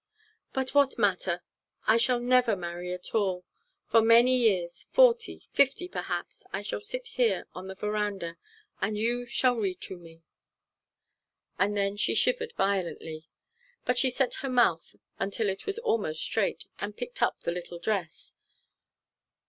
[0.51, 1.43] "But what matter?
[1.85, 3.45] I shall never marry at all.
[3.85, 8.37] For many years forty, fifty perhaps I shall sit here on the veranda,
[8.81, 10.23] and you shall read to me."
[11.59, 13.27] And then she shivered violently.
[13.85, 17.77] But she set her mouth until it was almost straight, and picked up the little
[17.77, 18.33] dress.